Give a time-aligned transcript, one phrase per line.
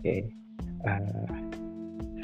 [0.00, 0.24] Oke.
[0.80, 1.28] Uh,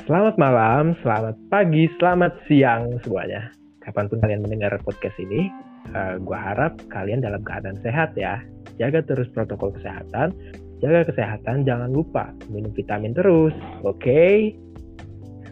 [0.08, 3.52] selamat malam, selamat pagi, selamat siang semuanya.
[3.84, 5.52] Kapan pun kalian mendengar podcast ini,
[5.92, 8.40] uh, gua harap kalian dalam keadaan sehat ya.
[8.80, 10.32] Jaga terus protokol kesehatan,
[10.80, 13.52] jaga kesehatan, jangan lupa minum vitamin terus,
[13.84, 14.00] oke?
[14.00, 14.56] Okay?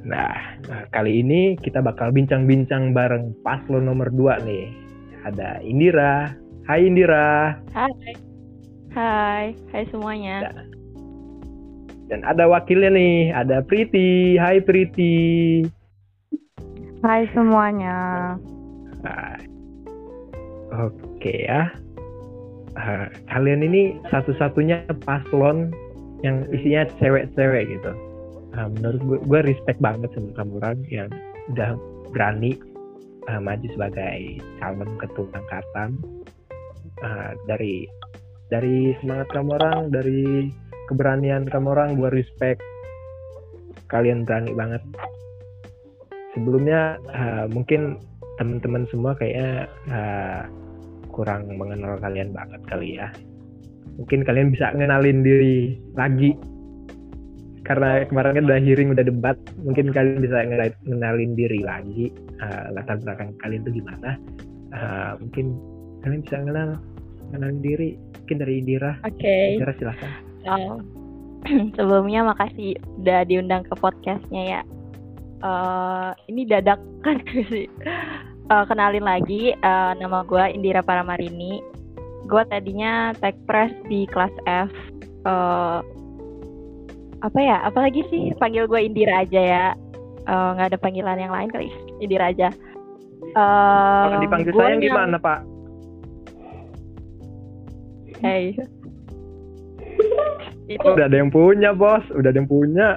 [0.08, 4.72] Nah, nah, kali ini kita bakal bincang-bincang bareng paslon nomor 2 nih.
[5.28, 6.32] Ada Indira.
[6.64, 7.60] Hai Indira.
[7.76, 8.16] Hai.
[8.96, 9.44] Hai,
[9.76, 10.48] hai semuanya.
[10.48, 10.73] Nah,
[12.08, 14.36] dan ada wakilnya nih, ada Priti.
[14.36, 15.64] Hai Priti.
[17.04, 18.34] Hai semuanya.
[19.04, 19.36] Nah,
[20.74, 21.70] Oke ya.
[22.74, 25.70] Uh, kalian ini satu-satunya paslon
[26.26, 27.92] yang isinya cewek-cewek gitu.
[28.58, 31.10] Uh, menurut gue, gue respect banget sama kamu orang yang
[31.54, 31.78] udah
[32.10, 32.58] berani
[33.30, 35.90] uh, maju sebagai calon ketua angkatan.
[37.02, 37.86] Uh, dari
[38.50, 40.50] dari semangat kamu orang, dari
[40.88, 42.60] keberanian kamu orang gue respect.
[43.88, 44.82] Kalian berani banget.
[46.34, 48.00] Sebelumnya uh, mungkin
[48.40, 50.42] teman-teman semua kayaknya uh,
[51.14, 53.08] kurang mengenal kalian banget kali ya.
[53.94, 56.34] Mungkin kalian bisa ngenalin diri lagi.
[57.64, 60.42] Karena kemarin kan udah hearing udah debat mungkin kalian bisa
[60.84, 62.10] ngenalin diri lagi.
[62.42, 64.18] Uh, latar belakang kalian tuh gimana?
[64.74, 65.54] Uh, mungkin
[66.02, 66.70] kalian bisa kenal
[67.30, 67.90] kenalin diri.
[68.24, 68.98] Mungkin dari Indira.
[69.06, 69.22] Oke.
[69.22, 69.44] Okay.
[69.54, 70.80] Indira silahkan Oh.
[71.76, 74.62] Sebelumnya makasih udah diundang ke podcastnya ya.
[75.44, 77.20] Uh, ini dadakan
[77.52, 77.68] sih.
[78.48, 81.60] Uh, kenalin lagi, uh, nama gue Indira Paramarini.
[82.24, 84.72] Gue tadinya tech press di kelas F.
[85.24, 85.80] Uh,
[87.24, 87.60] apa ya?
[87.64, 89.66] Apalagi sih panggil gue Indira aja ya.
[90.24, 91.68] Nggak uh, ada panggilan yang lain kali.
[92.00, 92.48] Indira aja.
[93.36, 94.84] Uh, Kalau dipanggil sayang yang...
[94.92, 95.40] gimana Pak?
[98.24, 98.56] Hey
[100.68, 102.04] itu udah ada yang punya bos.
[102.14, 102.96] Udah ada yang punya.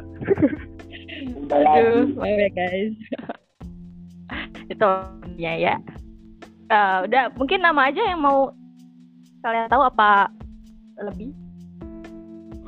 [1.51, 2.95] Aduh maaf ya guys.
[4.73, 4.87] Itu
[5.39, 5.75] ya ya.
[6.67, 8.51] Uh, udah mungkin nama aja yang mau
[9.39, 10.27] kalian tahu apa
[11.07, 11.31] lebih?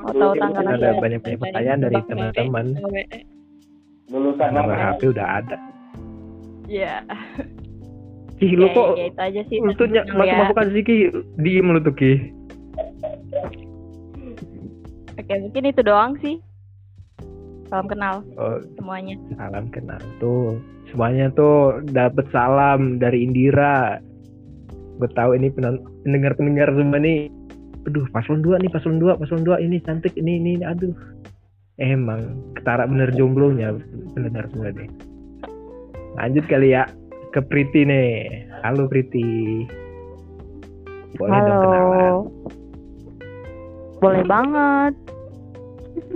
[0.00, 2.66] Atau tanggal ada banyak banyak pertanyaan dari teman-teman.
[4.08, 5.56] Lulusan nomor HP udah ada.
[6.70, 7.04] Ya
[8.40, 9.58] Ih, lu kok ya, itu aja sih.
[9.60, 10.96] Lu tuh masuk-masukan sih Ki,
[11.36, 12.32] diem lu tuh Ki.
[15.20, 16.40] Oke, mungkin itu doang sih.
[17.68, 19.20] Salam kenal oh, semuanya.
[19.36, 20.56] Salam kenal tuh.
[20.88, 24.00] Semuanya tuh dapat salam dari Indira.
[24.96, 25.52] Gue tahu ini
[26.02, 27.28] pendengar-pendengar semua nih.
[27.86, 30.92] Aduh, paslon dua nih, paslon dua, paslon dua ini cantik, ini, ini, ini aduh.
[31.80, 32.20] Emang
[32.56, 33.76] ketara bener jomblonya
[34.16, 34.88] pendengar semua deh.
[36.16, 36.88] Lanjut kali ya
[37.32, 38.48] ke Priti nih.
[38.64, 39.64] Halo Priti.
[41.16, 41.46] Boleh Halo.
[41.46, 42.14] dong kenalan.
[44.00, 44.96] Boleh banget.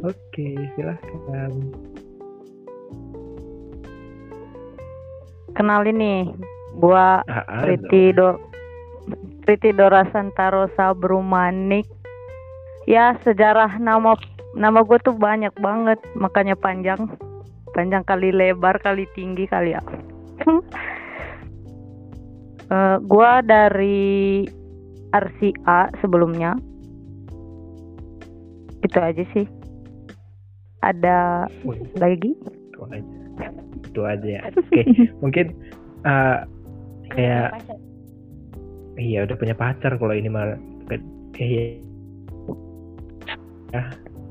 [0.00, 1.52] Oke, silahkan.
[5.54, 6.22] Kenalin nih,
[6.80, 8.40] gua ah, Riti Do
[9.44, 11.86] Riti Dora Santaro Sabrumanik.
[12.88, 14.16] Ya, sejarah nama
[14.56, 17.06] nama gue tuh banyak banget, makanya panjang.
[17.76, 19.82] Panjang kali lebar kali tinggi kali ya.
[22.72, 24.48] uh, gua dari
[25.12, 26.58] RCA sebelumnya.
[28.84, 29.46] Itu aja sih.
[30.84, 31.48] Ada
[31.96, 32.36] lagi?
[32.36, 33.46] Itu aja.
[33.88, 34.40] Itu aja ya.
[34.52, 34.84] Oke okay.
[35.24, 35.46] mungkin
[36.04, 36.44] uh,
[37.16, 37.64] kayak
[39.00, 40.60] iya udah punya pacar kalau ini mah.
[41.34, 41.80] Kayak
[43.72, 43.82] ya.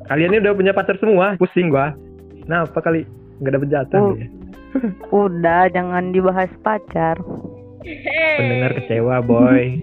[0.07, 1.33] Kalian ini udah punya pacar semua?
[1.41, 1.97] Pusing gua.
[2.45, 3.09] Nah apa kali
[3.41, 4.27] nggak dapet jatah uh, ya?
[5.25, 7.17] udah jangan dibahas pacar.
[8.37, 9.81] Pendengar kecewa boy.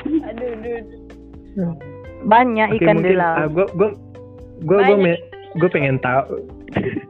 [0.30, 1.89] Aduh, aduh.
[2.26, 3.90] Banyak okay, ikan di laut uh, gua gua
[4.64, 5.16] gua, gua
[5.56, 6.46] gue pengen tahu.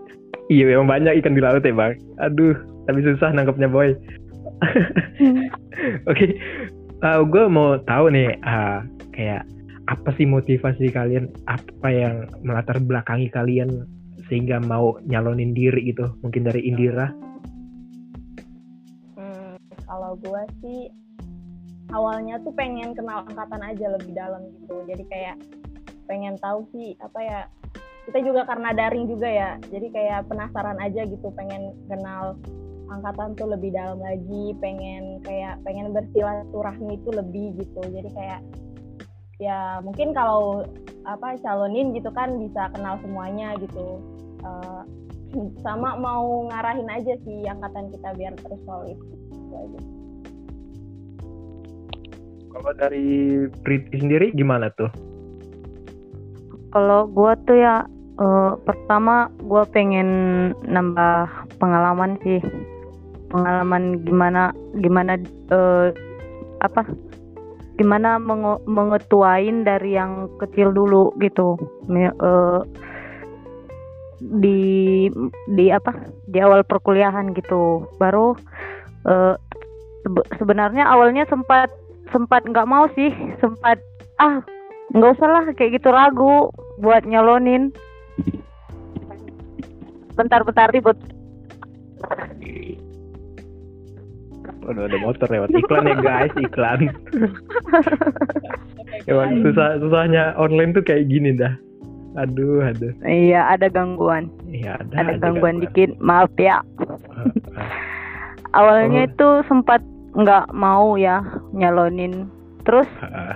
[0.51, 1.95] Iya memang banyak ikan di laut ya bang.
[2.19, 2.59] Aduh
[2.91, 3.95] tapi susah nangkepnya boy.
[3.95, 5.47] Oke
[6.11, 6.31] okay.
[7.07, 8.83] uh, gue mau tahu nih uh,
[9.15, 9.47] kayak
[9.87, 11.31] apa sih motivasi kalian?
[11.47, 13.87] Apa yang melatar belakangi kalian
[14.27, 16.11] sehingga mau nyalonin diri gitu?
[16.27, 17.15] Mungkin dari Indira.
[19.15, 19.55] Hmm,
[19.87, 20.91] kalau gue sih
[21.91, 24.83] awalnya tuh pengen kenal angkatan aja lebih dalam gitu.
[24.87, 25.37] Jadi kayak
[26.11, 27.41] pengen tahu sih apa ya
[28.11, 32.35] kita juga karena daring juga ya jadi kayak penasaran aja gitu pengen kenal
[32.91, 37.81] angkatan tuh lebih dalam lagi pengen kayak pengen bersilaturahmi itu lebih gitu.
[37.87, 38.41] Jadi kayak
[39.39, 40.67] ya mungkin kalau
[41.07, 44.03] apa calonin gitu kan bisa kenal semuanya gitu.
[44.43, 44.83] Uh,
[45.63, 48.99] sama mau ngarahin aja sih angkatan kita biar terus solid
[49.31, 50.00] gitu aja.
[52.51, 54.91] Kalau dari Priti sendiri gimana tuh?
[56.71, 57.87] Kalau gue tuh ya
[58.19, 60.09] uh, pertama gue pengen
[60.67, 61.31] nambah
[61.63, 62.43] pengalaman sih.
[63.31, 64.51] Pengalaman gimana
[64.83, 65.15] gimana
[65.55, 65.95] uh,
[66.61, 66.83] apa
[67.79, 71.55] gimana menge mengetuain dari yang kecil dulu gitu.
[72.19, 72.67] Uh,
[74.21, 75.09] di
[75.55, 75.95] di apa
[76.27, 77.87] di awal perkuliahan gitu.
[77.97, 78.35] Baru
[79.07, 79.35] uh,
[80.37, 81.71] sebenarnya awalnya sempat
[82.11, 83.79] sempat nggak mau sih sempat
[84.19, 84.43] ah
[84.95, 86.51] nggak usah lah kayak gitu ragu
[86.83, 87.71] buat nyalonin
[90.19, 90.99] bentar-bentar ribut
[94.61, 96.81] Udah ada motor lewat iklan ya guys iklan.
[99.11, 101.51] Emang susah susahnya online tuh kayak gini dah.
[102.19, 102.93] Aduh, aduh.
[103.03, 104.31] Iya, ada gangguan.
[104.47, 104.95] Iya, ada.
[104.95, 105.91] Ada gangguan, gangguan dikit.
[105.99, 106.63] Maaf ya.
[108.55, 109.09] Awalnya oh.
[109.11, 109.81] itu sempat
[110.17, 111.23] nggak mau ya
[111.55, 112.27] nyalonin.
[112.67, 112.87] Terus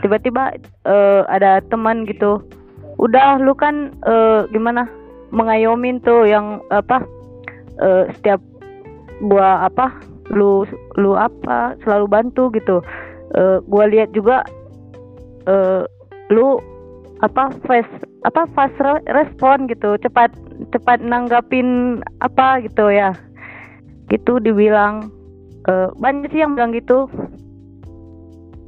[0.05, 0.55] tiba-tiba
[0.85, 2.45] uh, ada teman gitu.
[3.01, 4.87] Udah lu kan uh, gimana?
[5.35, 7.03] mengayomin tuh yang apa?
[7.83, 8.39] Uh, setiap
[9.19, 9.91] gua apa
[10.31, 10.63] lu
[10.95, 12.79] lu apa selalu bantu gitu
[13.35, 14.47] uh, gua lihat juga
[15.51, 15.83] uh,
[16.31, 16.63] lu
[17.19, 17.91] apa fast
[18.23, 18.79] apa fast
[19.11, 20.31] respon gitu cepat
[20.71, 23.11] cepat nanggapin apa gitu ya
[24.07, 25.11] gitu dibilang
[25.69, 27.09] uh, banyak sih yang bilang gitu.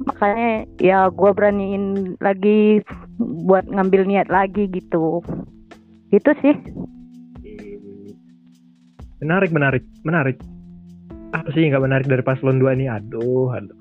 [0.06, 2.84] Makanya ya gua beraniin lagi
[3.18, 5.24] buat ngambil niat lagi gitu.
[6.12, 6.54] Gitu sih.
[9.24, 10.36] Menarik menarik menarik.
[11.34, 12.86] Apa sih nggak menarik dari paslon 2 ini?
[12.86, 13.76] Aduh aduh.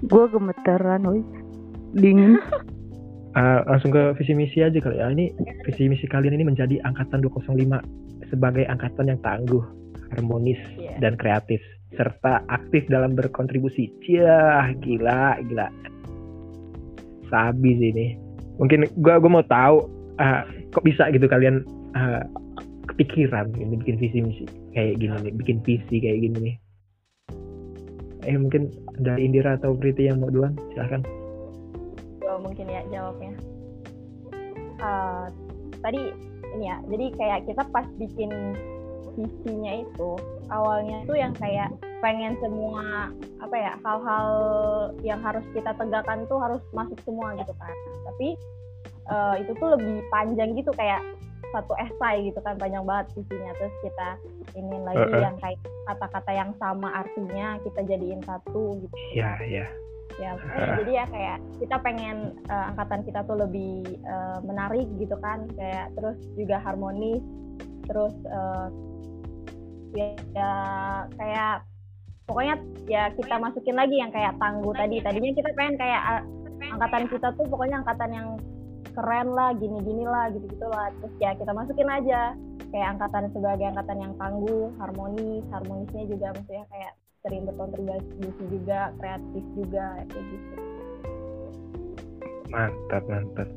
[0.00, 1.20] Gue gemeteran woi.
[1.92, 2.40] Dingin.
[3.36, 5.12] Uh, langsung ke visi misi aja kali ya.
[5.12, 5.36] Ini
[5.68, 9.79] visi misi kalian ini menjadi angkatan 205 sebagai angkatan yang tangguh
[10.14, 10.96] harmonis yeah.
[10.98, 11.62] dan kreatif
[11.94, 13.90] serta aktif dalam berkontribusi.
[14.06, 15.68] Cia gila gila.
[17.30, 18.06] Sabi sih ini.
[18.58, 19.88] Mungkin gue gue mau tahu
[20.20, 21.64] uh, kok bisa gitu kalian
[21.96, 22.22] uh,
[22.90, 26.56] kepikiran ini bikin visi misi kayak gini nih bikin visi kayak gini nih.
[28.28, 28.68] Eh mungkin
[29.00, 30.52] dari Indira atau Priti yang mau duluan?
[30.76, 31.00] Silahkan.
[32.28, 33.32] Oh, mungkin ya jawabnya.
[34.80, 35.26] Uh,
[35.80, 36.12] tadi
[36.56, 38.30] ini ya jadi kayak kita pas bikin
[39.20, 40.10] visinya itu
[40.48, 41.68] awalnya tuh yang kayak
[42.00, 43.12] pengen semua
[43.44, 44.28] apa ya hal-hal
[45.04, 47.76] yang harus kita tegakkan tuh harus masuk semua gitu kan.
[48.08, 48.28] Tapi
[49.12, 51.04] uh, itu tuh lebih panjang gitu kayak
[51.50, 53.52] satu esai gitu kan panjang banget visinya.
[53.60, 54.08] Terus kita
[54.56, 55.20] ingin lagi uh, uh.
[55.20, 58.96] yang kayak kata-kata yang sama artinya kita jadiin satu gitu.
[59.12, 59.68] Ya ya
[60.18, 60.76] ya uh.
[60.82, 65.44] jadi ya kayak kita pengen uh, angkatan kita tuh lebih uh, menarik gitu kan.
[65.52, 67.20] Kayak terus juga harmonis.
[67.90, 68.70] Terus uh,
[69.94, 70.50] ya, ya
[71.18, 71.54] kayak
[72.26, 72.54] pokoknya
[72.86, 75.02] ya kita masukin lagi yang kayak tangguh tadi.
[75.02, 76.22] Tadinya kita pengen kayak uh,
[76.76, 78.28] angkatan kita tuh pokoknya angkatan yang
[78.90, 82.34] keren lah gini-gini lah gitu-gitu lah terus ya kita masukin aja
[82.74, 85.44] kayak angkatan sebagai angkatan yang tangguh harmonis.
[85.50, 90.54] Harmonisnya juga maksudnya kayak sering berkontribusi juga kreatif juga kayak gitu.
[92.50, 93.48] Mantap mantap.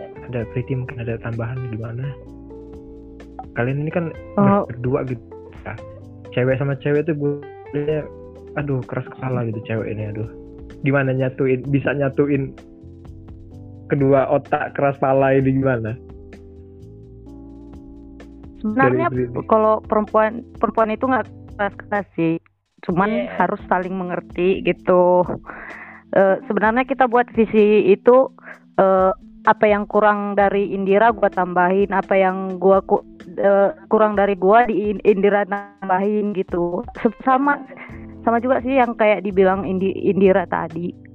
[0.00, 0.08] Ya.
[0.32, 2.08] ada Priti mungkin ada tambahan gimana
[3.58, 4.04] kalian ini kan
[4.40, 4.64] oh.
[4.64, 5.20] berdua gitu
[5.64, 5.74] ya.
[6.32, 7.34] cewek sama cewek tuh gue
[8.58, 10.28] aduh keras kepala gitu cewek ini aduh
[10.82, 12.56] gimana nyatuin bisa nyatuin
[13.90, 15.98] kedua otak keras pala ini gimana?
[18.62, 19.08] Sebenarnya
[19.50, 21.26] kalau perempuan perempuan itu nggak
[21.58, 22.34] keras keras sih,
[22.86, 23.34] cuman yeah.
[23.34, 25.26] harus saling mengerti gitu.
[26.10, 28.30] Uh, sebenarnya kita buat visi itu
[28.78, 29.12] uh,
[29.46, 33.00] apa yang kurang dari Indira gua tambahin, apa yang gua ku,
[33.40, 36.84] uh, kurang dari gua di Indira tambahin gitu.
[37.26, 37.60] Sama
[38.24, 41.10] sama juga sih yang kayak dibilang Indi, Indira tadi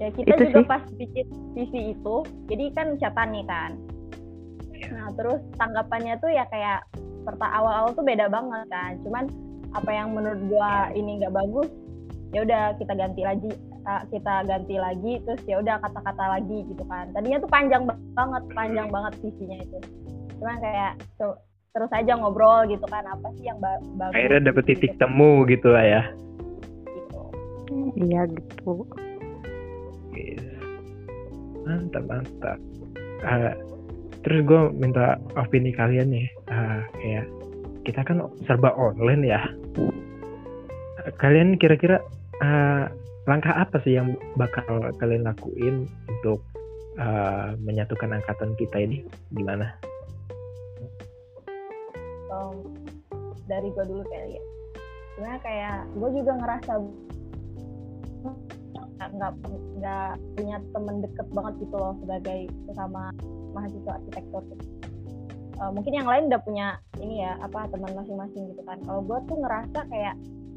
[0.00, 0.66] ya kita itu juga sih.
[0.66, 2.16] pas bikin visi itu
[2.48, 3.70] jadi kan catatan nih kan
[4.96, 6.88] nah terus tanggapannya tuh ya kayak
[7.28, 9.28] serta awal-awal tuh beda banget kan cuman
[9.76, 10.98] apa yang menurut gua iya.
[10.98, 11.68] ini nggak bagus
[12.32, 13.52] ya udah kita ganti lagi
[14.08, 17.84] kita ganti lagi terus ya udah kata-kata lagi gitu kan tadinya tuh panjang
[18.16, 19.78] banget panjang banget visinya itu
[20.40, 21.36] cuman kayak tuh
[21.70, 25.00] terus aja ngobrol gitu kan apa sih yang ba bagus akhirnya dapet titik gitu.
[25.06, 26.02] temu gitu lah ya.
[26.90, 27.20] Gitu
[28.00, 28.88] iya gitu.
[31.70, 32.58] Mantap mantap.
[33.22, 33.54] Uh,
[34.26, 36.26] terus gue minta opini kalian nih.
[36.50, 37.26] Uh, kayak
[37.86, 39.40] kita kan serba online ya.
[41.22, 42.02] Kalian kira-kira
[42.42, 42.90] uh,
[43.30, 46.42] langkah apa sih yang bakal kalian lakuin untuk
[46.98, 49.06] uh, menyatukan angkatan kita ini?
[49.32, 49.89] Gimana?
[52.30, 52.56] Um,
[53.50, 54.42] dari gue dulu kayak ya,
[55.18, 56.72] sebenarnya kayak gue juga ngerasa
[59.00, 59.32] nggak
[59.80, 63.10] nggak punya temen deket banget gitu loh sebagai sesama
[63.56, 64.44] mahasiswa arsitektur.
[65.60, 66.66] Uh, mungkin yang lain udah punya
[67.02, 68.78] ini ya apa teman masing-masing gitu kan.
[68.86, 70.14] Kalau gue tuh ngerasa kayak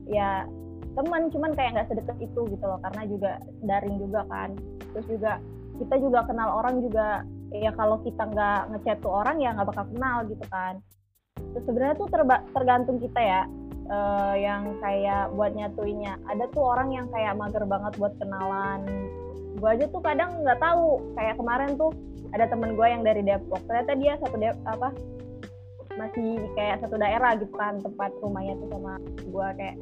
[0.08, 0.46] ya
[0.94, 2.80] teman cuman kayak nggak sedekat itu gitu loh.
[2.84, 3.32] Karena juga
[3.66, 4.56] daring juga kan.
[4.96, 5.42] Terus juga
[5.82, 7.26] kita juga kenal orang juga.
[7.54, 10.82] Ya kalau kita nggak ngechat tuh orang ya nggak bakal kenal gitu kan
[11.62, 13.42] sebenarnya tuh terba tergantung kita ya
[13.90, 16.18] uh, yang kayak buat nyatuinnya.
[16.30, 18.82] Ada tuh orang yang kayak mager banget buat kenalan.
[19.58, 21.02] Gue aja tuh kadang nggak tahu.
[21.18, 21.92] Kayak kemarin tuh
[22.34, 23.62] ada temen gue yang dari Depok.
[23.70, 24.90] Ternyata dia satu Dep apa
[25.94, 29.78] masih kayak satu daerah gitu kan tempat rumahnya tuh sama gue kayak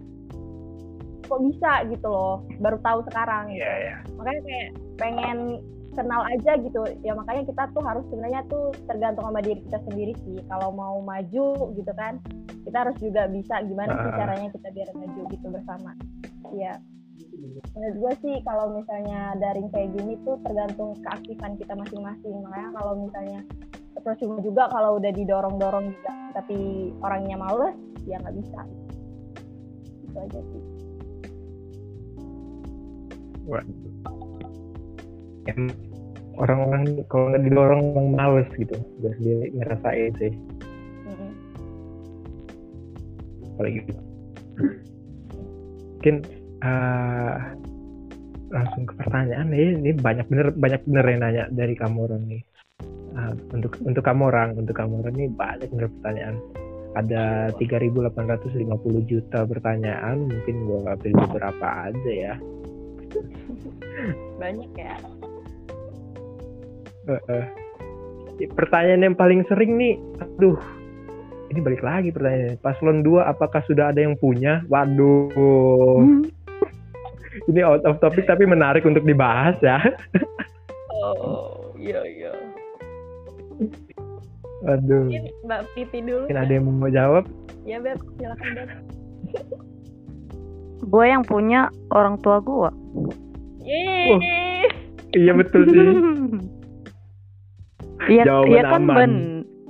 [1.31, 1.71] kok bisa?
[1.87, 2.43] gitu loh.
[2.59, 3.63] Baru tahu sekarang gitu.
[3.63, 3.99] Yeah, yeah.
[4.19, 5.37] makanya kayak pengen
[5.95, 6.81] kenal aja gitu.
[7.03, 10.37] Ya makanya kita tuh harus sebenarnya tuh tergantung sama diri kita sendiri sih.
[10.47, 12.19] Kalau mau maju gitu kan
[12.61, 15.91] kita harus juga bisa gimana sih caranya kita biar maju gitu bersama.
[16.55, 16.79] Ya
[17.71, 22.35] menurut gue sih kalau misalnya daring kayak gini tuh tergantung keaktifan kita masing-masing.
[22.43, 23.39] Makanya kalau misalnya
[24.01, 27.75] percuma juga kalau udah didorong-dorong juga tapi orangnya males
[28.07, 28.61] ya nggak bisa.
[30.07, 30.63] Itu aja sih.
[33.41, 33.90] Waduh
[36.41, 38.75] orang-orang kalau nggak didorong orang males gitu.
[39.01, 40.33] Gue sendiri ngerasain sih.
[41.05, 41.31] Mm-hmm.
[43.53, 44.01] apalagi gitu.
[45.97, 46.15] Mungkin
[46.65, 47.35] uh,
[48.49, 49.47] langsung ke pertanyaan.
[49.53, 52.41] Nih ini banyak bener banyak bener yang nanya dari kamu orang nih.
[53.11, 56.37] Uh, untuk untuk kamu orang untuk kamu orang nih banyak bener pertanyaan.
[56.91, 58.67] Ada 3.850
[59.07, 62.35] juta pertanyaan mungkin gue ambil beberapa aja ya.
[64.43, 64.99] Banyak ya
[67.09, 67.45] Uh, uh.
[68.57, 70.57] Pertanyaan yang paling sering nih, aduh,
[71.51, 72.57] ini balik lagi pertanyaannya.
[72.63, 74.63] Paslon 2 apakah sudah ada yang punya?
[74.71, 75.29] Waduh.
[75.99, 76.23] Hmm.
[77.51, 79.77] ini out of topic tapi menarik untuk dibahas ya.
[81.03, 82.31] oh, iya iya.
[84.69, 85.11] Aduh.
[85.11, 86.25] Mungkin Mbak Piti dulu.
[86.25, 87.23] Mungkin ada yang mau jawab?
[87.67, 88.69] Ya, Beb, silakan, Beb.
[90.91, 92.69] gue yang punya orang tua gue.
[93.61, 94.07] Yeay.
[94.09, 94.19] Oh,
[95.13, 95.85] iya betul sih.
[98.09, 98.97] Iya, iya kan aman.
[98.97, 99.13] ben.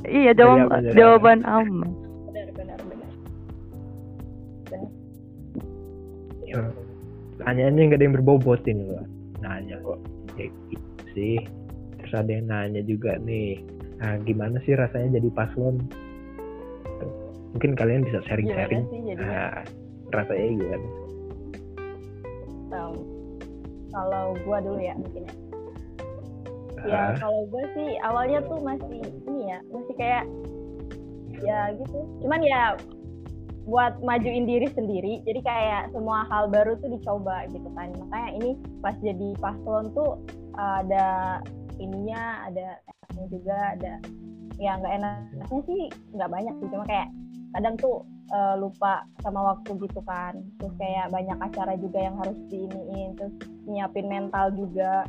[0.08, 1.90] Iya jawab iya, benar, jawaban aman.
[2.32, 3.12] Benar benar benar.
[6.48, 6.72] benar.
[7.38, 9.06] Pertanyaannya nggak ada yang berbobot ini loh.
[9.44, 10.00] Nanya kok.
[10.40, 11.38] Ya gitu sih.
[12.00, 13.60] Terus ada yang nanya juga nih.
[14.02, 15.78] Nah, gimana sih rasanya jadi paslon?
[17.52, 18.88] Mungkin kalian bisa sharing-sharing.
[19.20, 19.62] Nah,
[20.10, 20.88] rasanya gimana?
[22.72, 22.96] Um,
[23.92, 25.51] kalau gua dulu ya mungkin ya
[26.88, 30.26] ya kalau gue sih awalnya tuh masih ini ya masih kayak
[31.42, 32.00] ya gitu.
[32.22, 32.78] Cuman ya
[33.70, 37.94] buat majuin diri sendiri jadi kayak semua hal baru tuh dicoba gitu kan.
[37.94, 38.50] Makanya ini
[38.82, 40.18] pas jadi paslon tuh
[40.58, 41.40] ada
[41.78, 43.94] ininya ada enaknya juga ada
[44.62, 45.84] ya nggak enaknya sih
[46.18, 46.68] nggak banyak sih.
[46.74, 47.10] Cuma kayak
[47.52, 50.42] kadang tuh uh, lupa sama waktu gitu kan.
[50.58, 53.34] Terus kayak banyak acara juga yang harus diiniin terus
[53.70, 55.06] nyiapin mental juga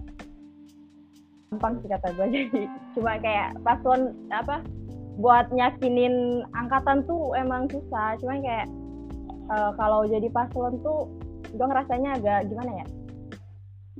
[1.53, 2.63] gampang sih kata gue jadi
[2.97, 4.65] cuma kayak paslon apa
[5.21, 8.17] buat nyakinin angkatan tuh emang susah.
[8.21, 8.69] Cuma kayak
[9.53, 11.11] uh, kalau jadi paslon tuh
[11.53, 12.87] gue ngerasanya agak gimana ya?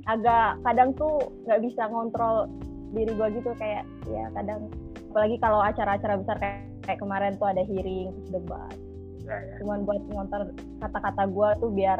[0.09, 2.49] Agak kadang tuh nggak bisa ngontrol
[2.97, 3.51] diri gue gitu.
[3.61, 4.73] Kayak ya kadang
[5.13, 8.75] apalagi kalau acara-acara besar kayak, kayak kemarin tuh ada hearing terus debat.
[9.23, 9.55] Ya, ya.
[9.63, 10.51] cuman buat ngontrol
[10.83, 11.99] kata-kata gue tuh biar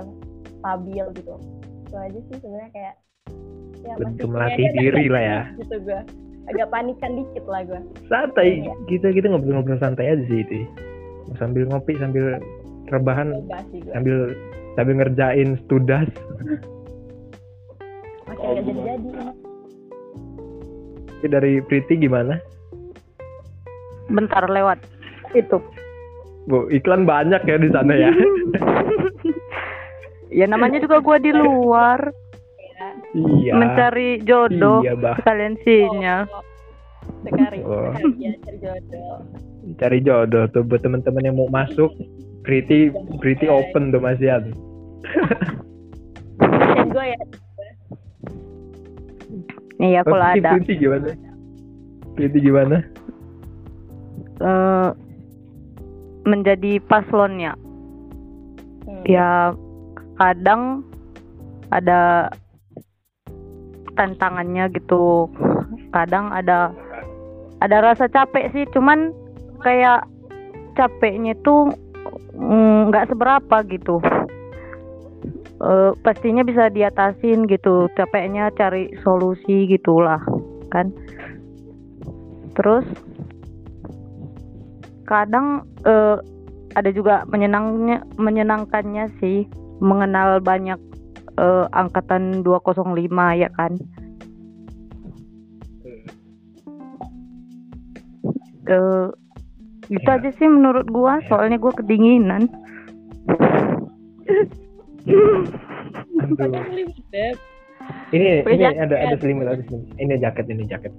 [0.60, 1.36] stabil gitu.
[1.86, 2.95] Itu aja sih sebenarnya kayak
[3.83, 5.41] ya, bentuk melatih diri lah ya.
[5.59, 5.99] gitu gue
[6.51, 7.79] agak panikan dikit lah gue
[8.11, 8.63] santai.
[8.63, 8.73] Ya.
[8.91, 10.67] kita kita ngobrol-ngobrol santai aja sih itu
[11.39, 12.39] sambil ngopi sambil
[12.91, 13.31] rebahan
[13.95, 14.35] sambil
[14.75, 16.09] sambil ngerjain studas
[18.27, 19.09] masih nggak jadi jadi
[21.23, 22.35] Tapi dari Priti gimana?
[24.11, 24.75] Bentar lewat.
[25.31, 25.63] Itu.
[26.51, 28.11] Bu, iklan banyak ya di sana ya.
[30.43, 32.11] ya namanya juga gua di luar
[33.13, 35.15] iya mencari jodoh iya, bah.
[35.22, 36.25] sekalian sinyal
[37.63, 37.93] oh.
[38.20, 39.15] Iya, cari jodoh
[39.79, 41.93] cari jodoh tuh buat teman-teman yang mau masuk
[42.43, 42.91] pretty
[43.24, 44.51] pretty open tuh Mas Yan
[46.93, 47.20] gue ya
[49.84, 50.51] Iya kalau oh, ada.
[50.55, 51.12] Pretty gimana?
[52.15, 52.77] Pretty gimana?
[54.39, 54.96] Uh,
[56.24, 57.58] menjadi paslonnya.
[58.88, 59.03] Hmm.
[59.03, 59.51] Ya
[60.15, 60.88] kadang
[61.74, 62.32] ada
[63.95, 65.29] tantangannya gitu.
[65.93, 66.73] Kadang ada
[67.63, 69.15] ada rasa capek sih cuman
[69.63, 70.03] kayak
[70.75, 71.71] capeknya tuh
[72.35, 73.97] mm, nggak mm, seberapa gitu.
[75.63, 80.19] Uh, pastinya bisa diatasin gitu capeknya cari solusi gitulah
[80.73, 80.91] kan.
[82.53, 82.83] Terus
[85.07, 86.19] kadang uh,
[86.73, 89.45] ada juga menyenangnya menyenangkannya sih
[89.79, 90.79] mengenal banyak
[91.37, 92.93] uh, angkatan 205
[93.39, 93.71] ya kan
[98.69, 99.07] uh,
[99.91, 100.15] itu ya.
[100.17, 101.27] aja sih menurut gua ya.
[101.29, 102.49] soalnya gua kedinginan
[108.13, 110.93] ini ini ada ada selimut ada selimut ini jaket ini jaket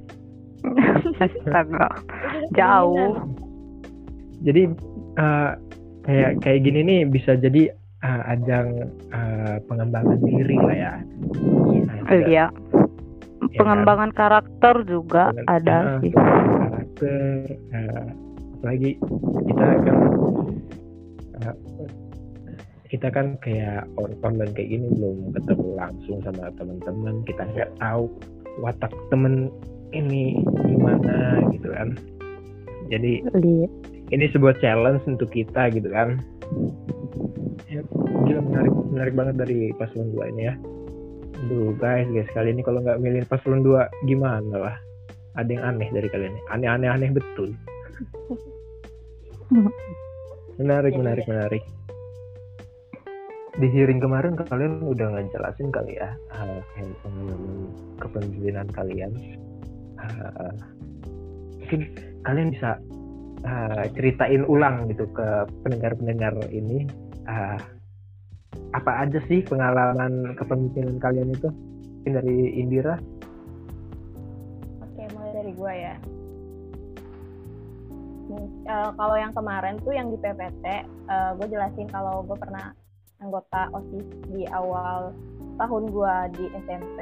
[1.20, 1.88] Astaga.
[2.58, 3.20] Jauh.
[4.44, 4.62] Jadi
[5.20, 5.50] uh,
[6.04, 7.72] kayak kayak gini nih bisa jadi
[8.04, 8.68] uh, ajang
[9.11, 10.94] uh, pengembangan diri lah ya.
[11.88, 12.46] Nah, iya.
[13.52, 14.18] Ya pengembangan kan?
[14.18, 16.12] karakter juga Pengen, ada uh, sih.
[16.12, 17.18] Karakter
[17.73, 18.06] uh,
[18.61, 18.90] apalagi
[19.44, 19.99] kita kan
[21.44, 21.56] uh,
[22.88, 28.06] kita kan kayak online kayak gini belum ketemu langsung sama teman-teman kita nggak tahu
[28.62, 29.50] watak temen
[29.92, 31.99] ini gimana gitu kan
[32.88, 33.70] jadi Lihat.
[34.14, 36.23] ini sebuah challenge untuk kita gitu kan
[37.70, 37.82] ya,
[38.26, 40.54] gila menarik menarik banget dari paslon dua ini ya.
[41.50, 44.76] Duh guys guys kali ini kalau nggak milih paslon dua gimana lah?
[45.34, 47.50] Ada yang aneh dari kalian aneh-aneh aneh betul.
[50.61, 51.62] Menarik menarik menarik.
[53.54, 57.70] Di hearing kemarin kalian udah ngejelasin kali ya uh, kayak pengalaman
[58.02, 59.12] kepemimpinan kalian.
[59.99, 60.54] Uh,
[61.58, 61.80] mungkin
[62.26, 62.78] kalian bisa
[63.46, 66.87] uh, ceritain ulang gitu ke pendengar-pendengar ini
[67.28, 67.59] uh,
[68.75, 71.49] apa aja sih pengalaman kepemimpinan kalian itu?
[71.50, 72.97] Mungkin dari Indira?
[74.85, 75.97] Oke mulai dari gue ya.
[78.64, 80.64] Uh, kalau yang kemarin tuh yang di PPT
[81.12, 82.73] uh, gue jelasin kalau gue pernah
[83.21, 85.12] anggota OSIS di awal
[85.61, 86.99] tahun gue di SMP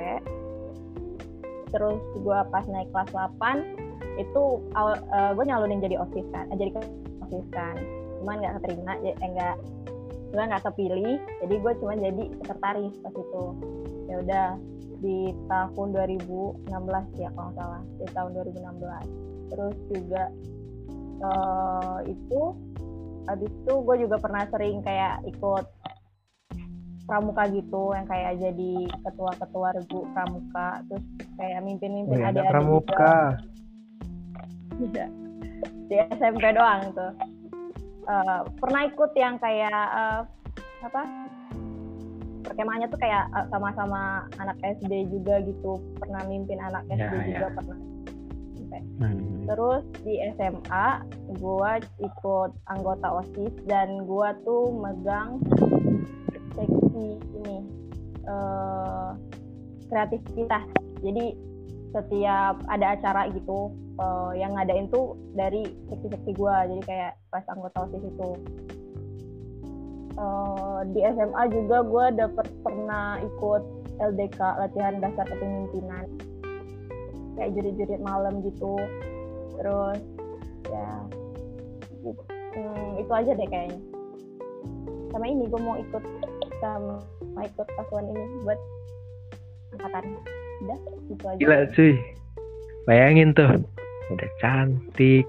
[1.72, 4.42] terus gue pas naik kelas 8 itu
[4.76, 6.70] uh, eh, gue nyalurin jadi osis kan uh, jadi
[7.24, 7.76] osis kan.
[8.20, 9.56] Cuman nggak keterima ya eh, nggak
[10.32, 13.44] gue nggak kepilih jadi gue cuma jadi sekretaris pas itu.
[14.08, 14.48] Ya udah
[15.02, 17.82] di tahun 2016 ya kalau nggak salah.
[18.00, 20.22] Di tahun 2016 terus juga
[21.20, 22.40] uh, itu
[23.28, 25.64] habis itu gue juga pernah sering kayak ikut
[27.04, 28.72] pramuka gitu yang kayak jadi
[29.04, 30.80] ketua-ketua regu pramuka.
[30.88, 31.04] Terus
[31.36, 33.36] kayak mimpin-mimpin oh, ada pramuka.
[34.80, 35.06] juga.
[35.92, 37.12] di SMP doang tuh
[38.08, 40.22] uh, pernah ikut yang kayak uh,
[40.82, 41.02] apa?
[42.42, 45.78] Perkemahannya tuh kayak uh, sama-sama anak SD juga gitu.
[46.02, 47.56] Pernah mimpin anak SD ya, juga ya.
[47.56, 47.78] pernah.
[48.72, 49.44] Hmm.
[49.44, 50.86] Terus di SMA
[51.36, 55.42] gue ikut anggota OSIS dan gue tuh megang
[56.56, 57.56] seksi ini
[58.24, 59.12] uh,
[59.92, 60.64] kreativitas.
[61.04, 61.51] Jadi
[61.92, 63.68] setiap ada acara gitu
[64.00, 68.30] uh, yang ngadain tuh dari seksi-seksi gue jadi kayak pas anggota osis itu.
[70.12, 73.62] Uh, di SMA juga gue dapet pernah ikut
[73.96, 76.04] LDK latihan dasar kepemimpinan.
[77.36, 78.76] Kayak jurit-jurit malam gitu.
[79.56, 80.00] Terus
[80.68, 80.90] ya
[82.56, 83.80] hmm, itu aja deh kayaknya.
[85.12, 86.04] Sama ini gue mau ikut
[86.60, 87.00] sama
[87.44, 88.60] ikut pasukan ini buat
[89.76, 90.04] angkatan
[90.60, 91.38] udah gitu aja.
[91.40, 91.92] Gila cuy.
[92.84, 93.48] Bayangin tuh
[94.12, 95.24] udah cantik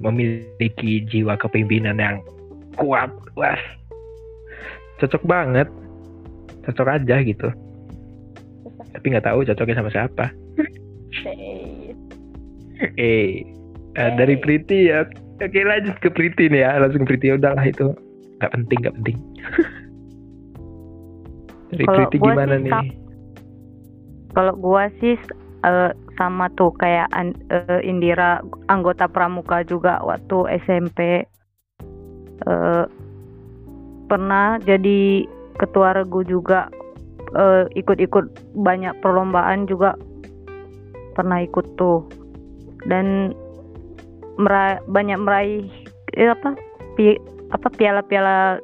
[0.00, 2.16] memiliki jiwa kepemimpinan yang
[2.80, 3.60] kuat wah.
[5.02, 5.68] Cocok banget.
[6.64, 7.48] Cocok aja gitu.
[8.96, 10.32] Tapi nggak tahu cocoknya sama siapa.
[12.96, 13.44] Eh
[13.96, 15.04] uh, dari Priti ya.
[15.36, 16.80] Oke lanjut ke Priti nih ya.
[16.80, 17.92] Langsung Priti udahlah itu.
[18.40, 19.16] Nggak penting nggak penting.
[21.76, 23.05] Retreat gimana nih?
[24.36, 25.16] Kalau gua sih
[25.64, 27.08] uh, sama tuh kayak
[27.48, 31.24] uh, Indira anggota pramuka juga waktu SMP
[32.44, 32.84] uh,
[34.12, 35.24] pernah jadi
[35.56, 36.68] ketua regu juga.
[37.74, 39.98] Ikut-ikut uh, banyak perlombaan juga
[41.16, 42.04] pernah ikut tuh.
[42.86, 43.34] Dan
[44.38, 45.64] meraih, banyak meraih
[46.14, 46.54] eh, apa
[46.94, 47.16] pi,
[47.50, 48.60] apa piala-piala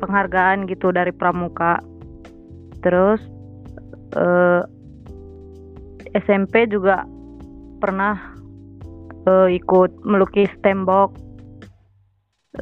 [0.00, 1.78] penghargaan gitu dari pramuka.
[2.82, 3.22] Terus
[4.18, 4.60] uh, eh,
[6.12, 7.08] SMP juga
[7.80, 8.14] pernah
[9.26, 11.12] uh, ikut melukis tembok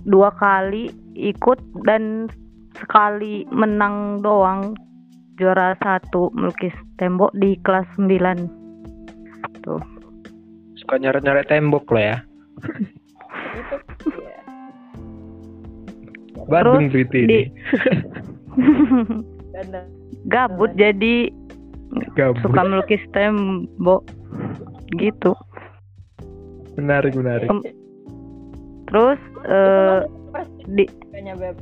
[0.07, 2.31] dua kali ikut dan
[2.79, 4.75] sekali menang doang.
[5.41, 8.61] Juara satu melukis tembok di kelas 9
[9.65, 9.81] tuh.
[10.77, 12.21] Suka nyaret-nyaret tembok lo ya?
[16.45, 17.49] Bandung di,
[20.35, 21.33] gabut jadi
[22.21, 22.45] Gabut.
[22.45, 24.05] suka melukis tembok.
[24.95, 25.33] Gitu.
[26.77, 27.49] Menarik menarik.
[27.49, 27.73] Tem-
[28.91, 30.03] terus eh
[30.69, 31.57] di Kayaknya beb.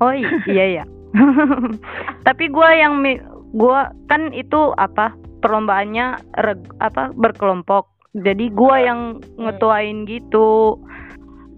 [0.00, 0.12] oh
[0.48, 0.84] iya ya
[2.26, 3.04] tapi gua yang
[3.52, 7.88] gua kan itu apa perlombaannya reg- apa berkelompok.
[8.16, 9.00] Jadi gua yang
[9.38, 10.78] ngetuain gitu.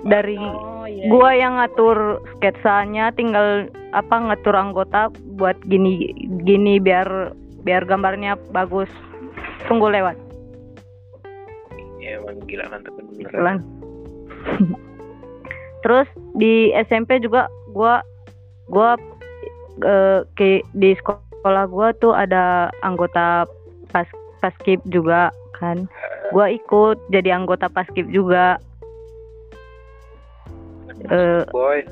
[0.03, 1.07] Dari Oh iya.
[1.07, 5.07] gua yang ngatur sketsanya tinggal apa ngatur anggota
[5.37, 6.11] buat gini
[6.43, 7.31] gini biar
[7.63, 8.91] biar gambarnya bagus.
[9.71, 10.19] Tunggu lewat.
[12.03, 13.63] Ya, emang gila mantap beneran
[15.83, 18.01] terus di SMP juga gua
[18.71, 18.97] gua
[19.83, 23.45] eh, ke di sekolah gua tuh ada anggota
[23.91, 24.07] pas
[24.41, 25.87] paskib juga kan.
[26.33, 28.59] Gua ikut jadi anggota paskib juga.
[31.11, 31.83] Eh boy.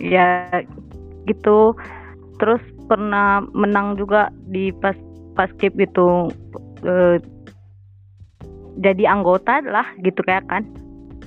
[0.00, 0.48] ya
[1.28, 1.76] gitu.
[2.40, 4.92] Terus pernah menang juga di pas
[5.32, 6.28] paskib itu
[6.84, 7.16] eh,
[8.76, 10.68] jadi anggota lah gitu kayak kan.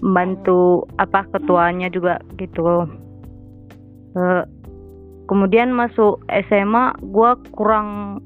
[0.06, 2.86] Membantu apa ketuanya juga gitu.
[4.14, 4.44] Eh,
[5.26, 8.22] kemudian masuk SMA gua kurang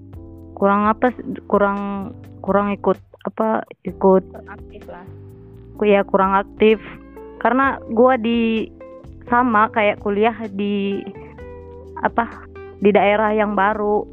[0.59, 1.15] kurang apa
[1.47, 2.11] kurang
[2.43, 5.07] kurang ikut apa ikut aktif lah.
[5.87, 6.75] ya kurang aktif.
[7.39, 8.67] Karena gua di
[9.31, 10.99] sama kayak kuliah di
[12.03, 12.48] apa
[12.79, 14.03] di daerah yang baru.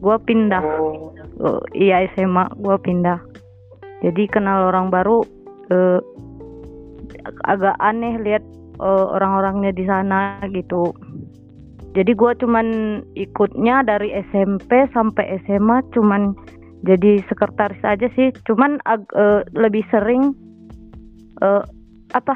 [0.00, 0.64] Gua pindah.
[0.64, 1.12] Oh.
[1.40, 3.20] Oh, iya SMA gua pindah.
[4.00, 5.24] Jadi kenal orang baru
[5.72, 6.00] eh,
[7.48, 8.44] agak aneh lihat
[8.80, 10.92] eh, orang-orangnya di sana gitu.
[11.96, 16.32] Jadi gua cuman ikutnya dari SMP sampai SMA cuman
[16.80, 18.32] jadi sekretaris aja sih.
[18.48, 20.32] Cuman ag- eh, lebih sering
[21.44, 21.64] eh,
[22.10, 22.34] apa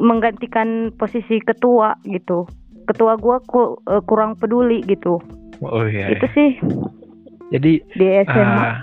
[0.00, 2.48] menggantikan posisi ketua gitu
[2.90, 5.22] ketua gua ku- eh, kurang peduli gitu.
[5.60, 6.50] Oh iya itu sih.
[7.50, 8.76] Jadi di SMA ah,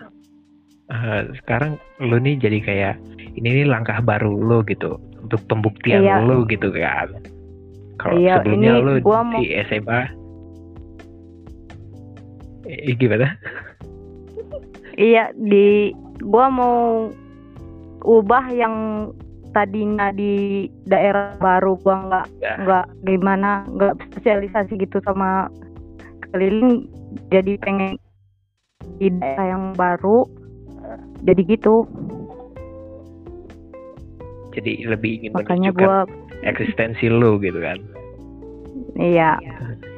[0.89, 2.95] ah, sekarang lu nih jadi kayak
[3.35, 6.23] ini nih langkah baru lu gitu untuk pembuktian Iya.
[6.23, 7.11] lu gitu kan.
[7.97, 10.01] Kalau Iya, sebelumnya ini lu gua mau- di SMA
[12.63, 13.27] eh, gimana?
[14.97, 17.11] Iya di gua mau
[18.01, 18.75] ubah yang
[19.57, 22.53] tadinya di daerah baru gua nggak Ya.
[22.61, 25.49] nggak gimana nggak sosialisasi gitu sama
[26.29, 26.85] keliling
[27.33, 27.97] jadi pengen
[29.01, 30.29] di daerah yang baru
[31.25, 31.89] jadi gitu.
[34.53, 35.97] Jadi lebih ingin makanya menunjukkan gua
[36.45, 37.77] eksistensi lu gitu kan?
[38.97, 39.37] Iya.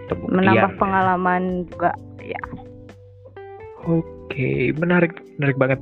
[0.09, 0.79] Menambah ya.
[0.79, 2.41] pengalaman juga ya.
[3.87, 4.03] Oke,
[4.77, 5.79] menarik, menarik banget.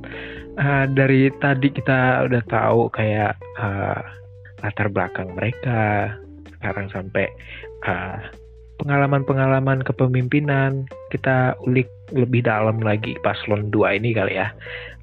[0.58, 4.02] Ah, dari tadi kita udah tahu kayak ah,
[4.64, 6.14] latar belakang mereka,
[6.58, 7.30] sekarang sampai
[7.86, 8.18] ah,
[8.82, 10.86] pengalaman-pengalaman kepemimpinan.
[11.14, 14.50] Kita ulik lebih dalam lagi paslon 2 ini kali ya.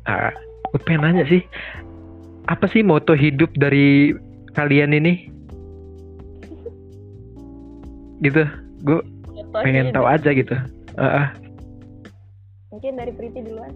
[0.09, 0.31] Ah,
[0.73, 1.41] gue pengen nanya sih,
[2.51, 4.11] apa sih moto hidup dari
[4.53, 5.31] kalian ini?
[8.23, 8.43] Gitu,
[8.83, 8.99] gue
[9.63, 10.55] pengen tahu aja gitu.
[10.99, 11.44] Ah, ah.
[12.75, 13.71] Mungkin dari Priti duluan.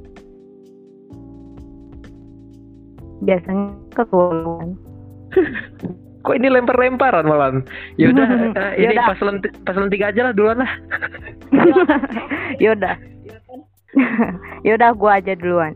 [3.19, 4.79] biasanya kekuatan
[6.23, 7.51] Kok ini lempar-lemparan malah?
[7.95, 8.27] Ya udah,
[8.59, 9.05] eh, ini Yaudah.
[9.07, 10.71] paslon paslon tiga aja lah duluan lah.
[12.63, 12.95] yaudah
[14.63, 15.75] yaudah gua aja duluan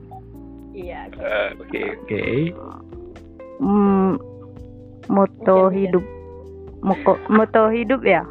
[0.72, 1.08] Iya.
[1.14, 2.24] Eh, Oke oke.
[3.60, 4.20] Hmm,
[5.08, 6.04] moto hidup
[6.80, 8.24] Moko, moto hidup ya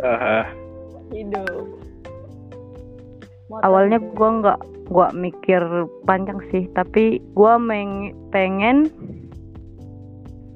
[0.00, 0.48] Ah,
[1.08, 1.81] Hidup.
[3.52, 5.60] Motor awalnya gua nggak gua mikir
[6.08, 8.88] panjang sih tapi gua meng, pengen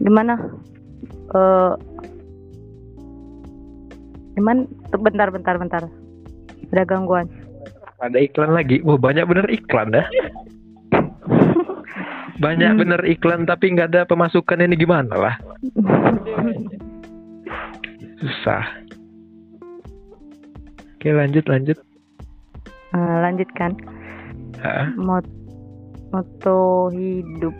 [0.01, 0.41] gimana
[1.37, 1.73] eh
[4.37, 4.65] gimana
[4.97, 5.83] bentar bentar bentar
[6.73, 7.29] ada gangguan
[7.97, 8.85] ada iklan lagi.
[8.85, 10.07] Wah banyak bener iklan dah.
[12.45, 12.81] banyak Hmm.
[12.81, 15.35] bener iklan tapi nggak ada pemasukan ini gimana lah?
[18.21, 18.65] Susah.
[20.97, 21.79] Oke lanjut lanjut.
[22.95, 23.75] Eh, lanjutkan.
[24.99, 25.27] Mot
[26.15, 27.55] moto hidup.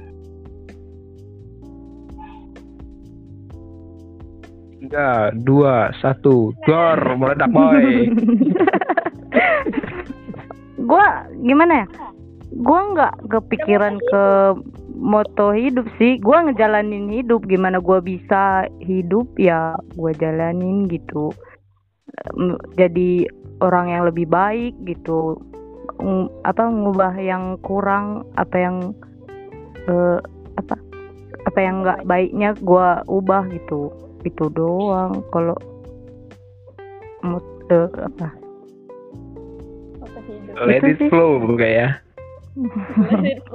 [4.87, 8.07] Tiga, dua, satu, dor, meledak boy.
[10.89, 11.87] gua gimana ya?
[12.63, 14.25] Gua nggak kepikiran ke
[14.95, 16.23] moto hidup sih.
[16.23, 17.51] Gua ngejalanin hidup.
[17.51, 19.27] Gimana gua bisa hidup?
[19.43, 21.35] Ya gua jalanin gitu.
[22.79, 23.27] Jadi
[23.61, 25.41] orang yang lebih baik gitu
[25.97, 28.77] Ng- apa ngubah yang kurang apa yang
[29.89, 30.19] eh,
[30.61, 30.77] apa
[31.47, 33.89] apa yang nggak baiknya gua ubah gitu
[34.27, 35.23] itu doang.
[35.31, 35.57] Kalau
[37.23, 38.29] mood uh, apa?
[40.67, 41.89] Let it flow bukan ya.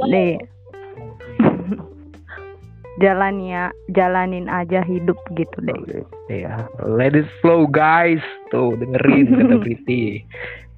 [0.08, 0.40] Nih
[3.00, 6.04] jalan ya jalanin aja hidup gitu deh.
[6.28, 8.22] Ya let it flow guys.
[8.52, 10.28] Tuh dengerin kata Priti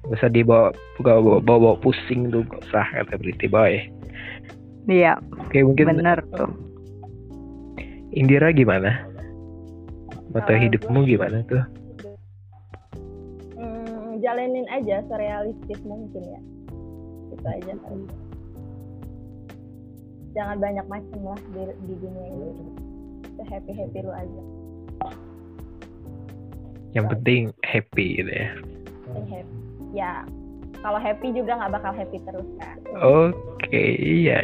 [0.04, 0.68] gak usah dibawa
[1.00, 3.80] bawa, bawa, bawa pusing tuh gak usah kata Priti boy
[4.84, 6.52] iya oke mungkin bener tuh.
[8.14, 9.10] Indira gimana?
[10.30, 11.64] Moto hidupmu gimana tuh?
[13.58, 16.40] Hmm, jalanin aja serealistis mungkin ya.
[17.34, 17.74] Itu aja
[20.34, 22.50] jangan banyak macam lah di, di dunia ini.
[23.46, 24.42] Happy happy lu aja.
[26.94, 28.50] Yang penting happy gitu ya.
[29.30, 29.54] Happy.
[29.94, 30.12] Ya
[30.84, 34.42] kalau happy juga nggak bakal happy terus kan oke okay, iya.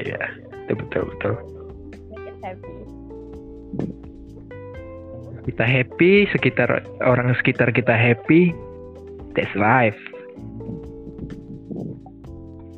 [0.71, 1.35] Ya betul betul.
[2.09, 2.73] Make it happy.
[5.51, 6.71] Kita happy sekitar
[7.03, 8.55] orang sekitar kita happy
[9.35, 9.99] that's life.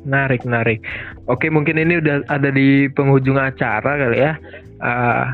[0.03, 0.83] Menarik, menarik.
[1.31, 4.35] Oke, mungkin ini udah ada di penghujung acara kali ya.
[4.83, 5.25] Uh,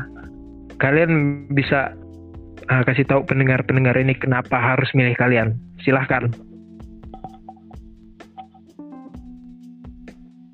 [0.78, 1.90] kalian bisa
[2.70, 5.58] uh, kasih tahu pendengar-pendengar ini kenapa harus milih kalian.
[5.82, 6.30] Silahkan.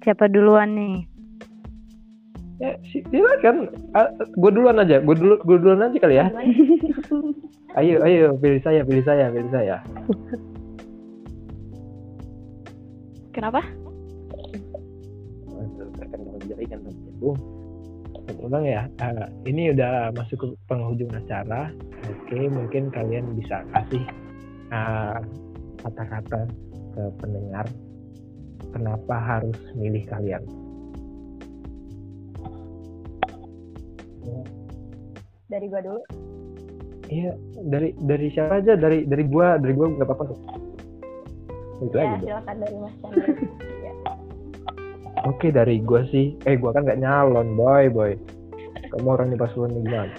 [0.01, 0.97] Siapa duluan nih?
[2.57, 3.69] Ya, silakan.
[3.93, 4.09] Uh,
[4.41, 5.05] gue duluan aja.
[5.05, 6.33] Gue dulu, gue duluan aja kali ya.
[7.77, 9.85] ayo, ayo, pilih saya, pilih saya, pilih saya.
[13.37, 13.61] Kenapa?
[17.21, 17.57] Jaringan
[18.27, 21.71] tersambung ulang ya uh, ini udah masuk ke penghujung acara.
[22.07, 24.03] Oke mungkin kalian bisa kasih
[24.67, 25.23] kata
[25.87, 26.41] kata-kata
[26.97, 27.67] ke pendengar
[28.75, 30.43] kenapa harus milih kalian.
[35.47, 36.03] Dari gua dulu?
[37.07, 37.33] Iya
[37.71, 38.75] dari dari siapa aja?
[38.75, 40.25] Dari dari gua dari gua nggak apa-apa.
[41.77, 43.75] Itu ya, aja silakan dari mas Chandra
[45.25, 48.13] Oke dari gue sih, eh gue kan gak nyalon boy boy.
[48.93, 50.13] Kamu orang di pasukan gimana?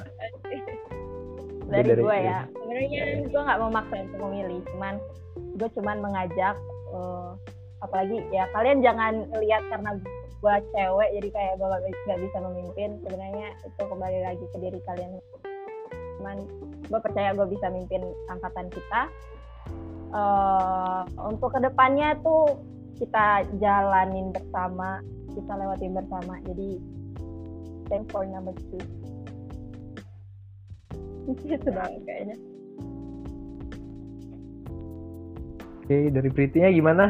[1.68, 4.96] Dari, dari gue ya, sebenarnya gue nggak mau maksa untuk memilih, cuman
[5.36, 6.56] gue cuman mengajak,
[6.96, 7.36] uh,
[7.84, 10.00] apalagi ya kalian jangan lihat karena
[10.38, 11.68] gue cewek jadi kayak gue
[12.08, 12.90] gak bisa memimpin.
[13.06, 15.12] Sebenarnya itu kembali lagi ke diri kalian.
[16.18, 16.38] Cuman
[16.88, 19.02] gue percaya gue bisa mimpin angkatan kita.
[20.08, 22.56] Uh, untuk ke depannya tuh
[22.98, 25.00] kita jalanin bersama
[25.38, 26.34] kita lewatin bersama.
[26.50, 26.82] Jadi
[27.94, 28.82] thanks for number two.
[31.46, 32.36] Itu dong kayaknya.
[35.86, 37.06] Oke dari Pritinya gimana?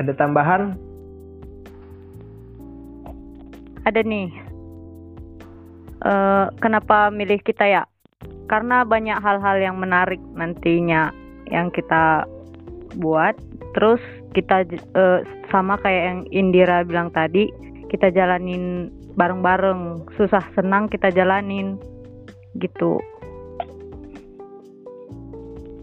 [0.00, 0.74] Ada tambahan?
[3.84, 4.28] Ada nih.
[5.98, 7.82] Uh, kenapa milih kita ya?
[8.48, 11.12] Karena banyak hal-hal yang menarik nantinya
[11.50, 12.24] yang kita
[12.96, 13.36] buat
[13.78, 14.02] terus
[14.34, 14.66] kita
[14.98, 15.22] uh,
[15.54, 17.46] sama kayak yang Indira bilang tadi
[17.88, 20.10] kita jalanin bareng-bareng.
[20.18, 21.78] Susah senang kita jalanin.
[22.58, 22.98] Gitu.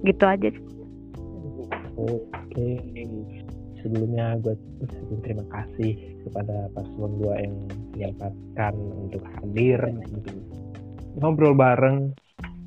[0.03, 0.51] Gitu aja.
[1.95, 2.67] Oke.
[3.79, 5.95] Sebelumnya gue ucapin terima kasih
[6.27, 7.55] kepada paslon dua yang
[7.95, 9.79] menyempatkan untuk hadir.
[9.87, 10.35] Untuk
[11.23, 12.11] ngobrol bareng.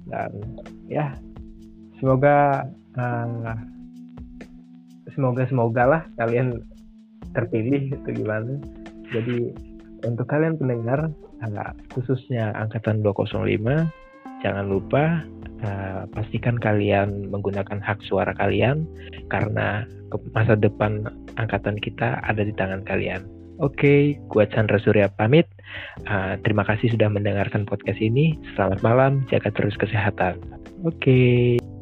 [0.08, 0.32] Dan
[0.88, 1.12] ya
[2.00, 2.64] semoga
[2.96, 3.52] uh,
[5.18, 6.62] semoga semoga lah kalian
[7.34, 8.62] terpilih itu gimana
[9.10, 9.50] jadi
[10.06, 11.10] untuk kalian pendengar
[11.90, 13.42] khususnya angkatan 205
[14.46, 15.26] jangan lupa
[15.66, 18.86] uh, pastikan kalian menggunakan hak suara kalian
[19.30, 19.82] karena
[20.32, 21.02] masa depan
[21.36, 23.26] angkatan kita ada di tangan kalian.
[23.58, 25.50] Oke, okay, gua Chandra Surya pamit.
[26.06, 28.38] Uh, terima kasih sudah mendengarkan podcast ini.
[28.54, 30.38] Selamat malam, jaga terus kesehatan.
[30.86, 31.58] Oke.
[31.58, 31.77] Okay.